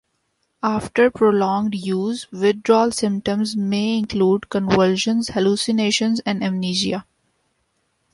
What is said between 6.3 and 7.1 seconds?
amnesia.